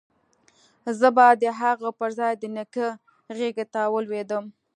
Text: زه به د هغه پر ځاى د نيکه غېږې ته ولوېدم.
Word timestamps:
زه 0.99 1.07
به 1.15 1.25
د 1.41 1.43
هغه 1.59 1.89
پر 1.99 2.09
ځاى 2.17 2.33
د 2.37 2.43
نيکه 2.55 2.87
غېږې 3.37 3.65
ته 3.73 3.81
ولوېدم. 3.93 4.45